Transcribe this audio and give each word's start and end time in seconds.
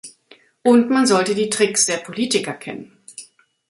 Und 0.63 0.89
man 0.89 1.05
sollte 1.05 1.35
die 1.35 1.51
Tricks 1.51 1.85
der 1.85 1.97
Politiker 1.97 2.53
kennen. 2.55 2.97